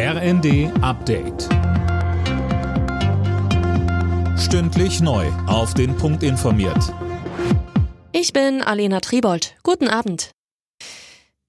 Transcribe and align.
RND 0.00 0.70
Update. 0.80 1.48
Stündlich 4.38 5.00
neu. 5.00 5.26
Auf 5.48 5.74
den 5.74 5.96
Punkt 5.96 6.22
informiert. 6.22 6.94
Ich 8.12 8.32
bin 8.32 8.62
Alena 8.62 9.00
Tribold. 9.00 9.56
Guten 9.64 9.88
Abend. 9.88 10.30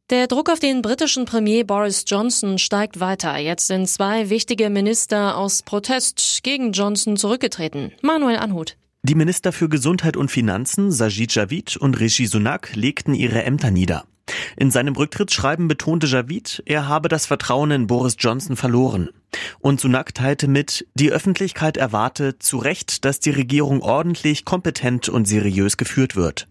Der 0.10 0.26
Druck 0.26 0.50
auf 0.50 0.60
den 0.60 0.82
britischen 0.82 1.26
Premier 1.26 1.64
Boris 1.64 2.06
Johnson 2.08 2.58
steigt 2.58 3.00
weiter. 3.00 3.38
Jetzt 3.38 3.68
sind 3.68 3.88
zwei 3.88 4.32
wichtige 4.32 4.72
Minister 4.72 5.38
aus 5.38 5.62
Protest 5.62 6.40
gegen 6.42 6.72
Johnson 6.72 7.18
zurückgetreten. 7.18 7.92
Manuel 8.02 8.38
Anhut. 8.38 8.78
Die 9.04 9.14
Minister 9.14 9.52
für 9.52 9.70
Gesundheit 9.70 10.18
und 10.18 10.32
Finanzen, 10.32 10.92
Sajid 10.92 11.36
Javid 11.36 11.78
und 11.78 12.00
Rishi 12.00 12.26
Sunak, 12.26 12.76
legten 12.76 13.14
ihre 13.14 13.44
Ämter 13.44 13.70
nieder. 13.70 14.06
In 14.58 14.72
seinem 14.72 14.96
Rücktrittsschreiben 14.96 15.68
betonte 15.68 16.08
Javid, 16.08 16.64
er 16.66 16.88
habe 16.88 17.10
das 17.10 17.26
Vertrauen 17.26 17.72
in 17.72 17.88
Boris 17.88 18.16
Johnson 18.20 18.56
verloren. 18.56 19.10
Und 19.60 19.80
Sunak 19.80 20.14
teilte 20.14 20.48
mit, 20.48 20.88
die 20.94 21.12
Öffentlichkeit 21.12 21.78
erwarte 21.78 22.40
zu 22.40 22.58
Recht, 22.58 23.06
dass 23.06 23.20
die 23.20 23.32
Regierung 23.32 23.82
ordentlich, 23.82 24.46
kompetent 24.46 25.10
und 25.10 25.26
seriös 25.26 25.78
geführt 25.78 26.16
wird. 26.16 26.48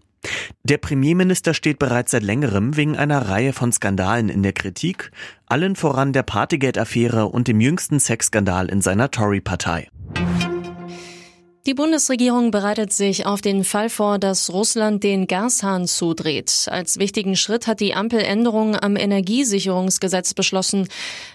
Der 0.63 0.77
Premierminister 0.77 1.53
steht 1.53 1.79
bereits 1.79 2.11
seit 2.11 2.23
längerem 2.23 2.75
wegen 2.75 2.97
einer 2.97 3.29
Reihe 3.29 3.53
von 3.53 3.71
Skandalen 3.71 4.29
in 4.29 4.43
der 4.43 4.53
Kritik, 4.53 5.11
allen 5.45 5.75
voran 5.75 6.13
der 6.13 6.23
Partygate-Affäre 6.23 7.27
und 7.27 7.47
dem 7.47 7.61
jüngsten 7.61 7.99
Sexskandal 7.99 8.67
in 8.67 8.81
seiner 8.81 9.11
Tory-Partei. 9.11 9.87
Die 11.65 11.73
Bundesregierung 11.73 12.51
bereitet 12.51 12.93
sich 12.93 13.25
auf 13.25 13.41
den 13.41 13.63
Fall 13.63 13.89
vor, 13.89 14.17
dass 14.17 14.51
Russland 14.51 15.03
den 15.03 15.27
Gashahn 15.27 15.87
zudreht. 15.87 16.67
Als 16.67 16.99
wichtigen 16.99 17.35
Schritt 17.35 17.67
hat 17.67 17.81
die 17.81 17.93
Ampel 17.93 18.21
Änderungen 18.21 18.81
am 18.81 18.95
Energiesicherungsgesetz 18.95 20.33
beschlossen. 20.33 20.87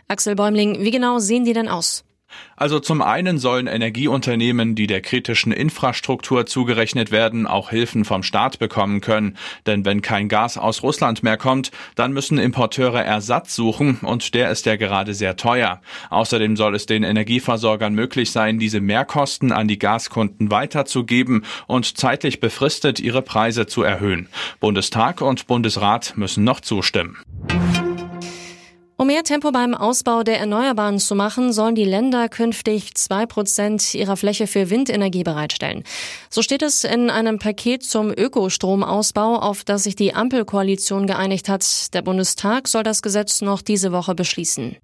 Axel 0.09 0.35
Bäumling, 0.35 0.81
wie 0.81 0.91
genau 0.91 1.19
sehen 1.19 1.45
die 1.45 1.53
denn 1.53 1.69
aus? 1.69 2.05
Also 2.57 2.79
zum 2.79 3.03
einen 3.03 3.39
sollen 3.39 3.67
Energieunternehmen, 3.67 4.75
die 4.75 4.87
der 4.87 5.01
kritischen 5.01 5.53
Infrastruktur 5.53 6.47
zugerechnet 6.47 7.11
werden, 7.11 7.47
auch 7.47 7.71
Hilfen 7.71 8.05
vom 8.05 8.23
Staat 8.23 8.59
bekommen 8.59 9.01
können. 9.01 9.37
Denn 9.67 9.85
wenn 9.85 10.03
kein 10.03 10.29
Gas 10.29 10.57
aus 10.57 10.83
Russland 10.83 11.23
mehr 11.23 11.37
kommt, 11.37 11.71
dann 11.95 12.13
müssen 12.13 12.39
Importeure 12.39 13.03
Ersatz 13.05 13.55
suchen 13.55 13.99
und 14.03 14.35
der 14.35 14.51
ist 14.51 14.67
ja 14.67 14.77
gerade 14.77 15.15
sehr 15.15 15.37
teuer. 15.37 15.81
Außerdem 16.11 16.57
soll 16.57 16.75
es 16.75 16.87
den 16.87 17.03
Energieversorgern 17.03 17.95
möglich 17.95 18.31
sein, 18.31 18.59
diese 18.59 18.81
Mehrkosten 18.81 19.53
an 19.53 19.69
die 19.69 19.79
Gaskunden 19.79 20.51
weiterzugeben 20.51 21.45
und 21.67 21.99
zeitlich 21.99 22.41
befristet 22.41 23.01
ihre 23.01 23.23
Preise 23.23 23.67
zu 23.67 23.83
erhöhen. 23.83 24.29
Bundestag 24.61 25.21
und 25.21 25.47
Bundesrat 25.47 26.15
müssen 26.17 26.45
noch 26.45 26.61
zustimmen. 26.61 27.17
Um 29.05 29.09
mehr 29.09 29.23
Tempo 29.23 29.51
beim 29.51 29.75
Ausbau 29.75 30.23
der 30.23 30.39
Erneuerbaren 30.39 30.99
zu 30.99 31.15
machen, 31.15 31.53
sollen 31.53 31.75
die 31.75 31.85
Länder 31.85 32.31
künftig 32.31 32.95
zwei 32.95 33.27
Prozent 33.27 33.93
ihrer 33.93 34.17
Fläche 34.17 34.47
für 34.47 34.71
Windenergie 34.71 35.25
bereitstellen. 35.25 35.85
So 36.31 36.41
steht 36.41 36.63
es 36.63 36.85
in 36.85 37.11
einem 37.11 37.39
Paket 37.39 37.83
zum 37.83 38.11
Ökostromausbau, 38.11 39.41
auf 39.41 39.63
das 39.63 39.83
sich 39.83 39.95
die 39.95 40.15
Ampelkoalition 40.15 41.07
geeinigt 41.07 41.51
hat. 41.51 41.93
Der 41.93 42.01
Bundestag 42.01 42.67
soll 42.67 42.83
das 42.83 43.03
Gesetz 43.03 43.43
noch 43.43 43.61
diese 43.61 43.93
Woche 43.93 44.15
beschließen. 44.15 44.77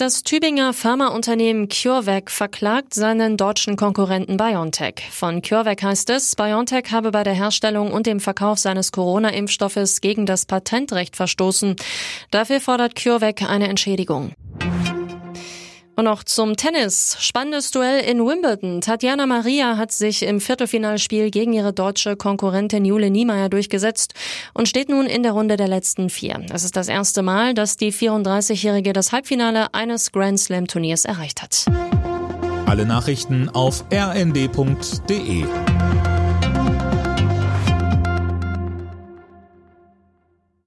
Das 0.00 0.22
Tübinger 0.22 0.72
Pharmaunternehmen 0.72 1.68
CureVac 1.68 2.30
verklagt 2.30 2.94
seinen 2.94 3.36
deutschen 3.36 3.76
Konkurrenten 3.76 4.38
BioNTech. 4.38 4.94
Von 5.10 5.42
CureVac 5.42 5.82
heißt 5.82 6.08
es, 6.08 6.36
BioNTech 6.36 6.90
habe 6.90 7.10
bei 7.10 7.22
der 7.22 7.34
Herstellung 7.34 7.92
und 7.92 8.06
dem 8.06 8.18
Verkauf 8.18 8.58
seines 8.58 8.92
Corona-Impfstoffes 8.92 10.00
gegen 10.00 10.24
das 10.24 10.46
Patentrecht 10.46 11.16
verstoßen. 11.16 11.76
Dafür 12.30 12.60
fordert 12.60 12.94
CureVac 12.94 13.42
eine 13.42 13.68
Entschädigung. 13.68 14.32
Und 16.00 16.06
noch 16.06 16.24
zum 16.24 16.56
Tennis. 16.56 17.18
Spannendes 17.20 17.72
Duell 17.72 18.00
in 18.00 18.24
Wimbledon. 18.24 18.80
Tatjana 18.80 19.26
Maria 19.26 19.76
hat 19.76 19.92
sich 19.92 20.22
im 20.22 20.40
Viertelfinalspiel 20.40 21.30
gegen 21.30 21.52
ihre 21.52 21.74
deutsche 21.74 22.16
Konkurrentin 22.16 22.86
Jule 22.86 23.10
Niemeyer 23.10 23.50
durchgesetzt 23.50 24.14
und 24.54 24.66
steht 24.66 24.88
nun 24.88 25.04
in 25.04 25.22
der 25.22 25.32
Runde 25.32 25.58
der 25.58 25.68
letzten 25.68 26.08
vier. 26.08 26.40
Es 26.54 26.64
ist 26.64 26.74
das 26.74 26.88
erste 26.88 27.20
Mal, 27.20 27.52
dass 27.52 27.76
die 27.76 27.92
34-Jährige 27.92 28.94
das 28.94 29.12
Halbfinale 29.12 29.74
eines 29.74 30.10
Grand 30.10 30.40
Slam 30.40 30.66
Turniers 30.66 31.04
erreicht 31.04 31.42
hat. 31.42 31.66
Alle 32.64 32.86
Nachrichten 32.86 33.50
auf 33.50 33.84
rnd.de 33.92 35.44